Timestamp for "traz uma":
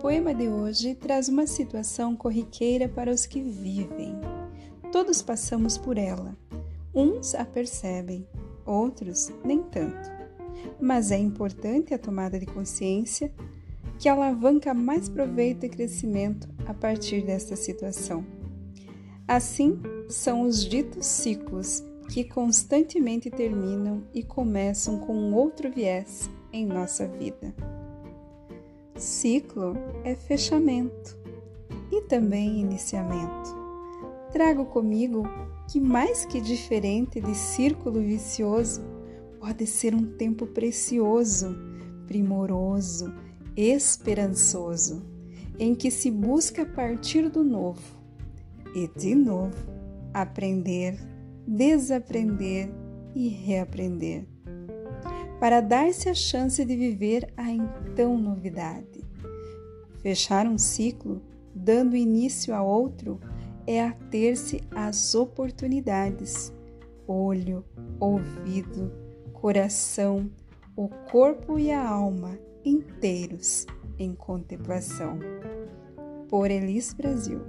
0.94-1.46